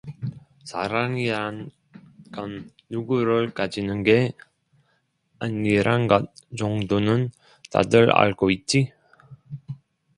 [0.63, 1.69] 사랑이란
[2.31, 4.31] 건 누구를 가지는 게
[5.37, 7.29] 아니란 것 정도는
[7.69, 8.93] 다들 알고 있지?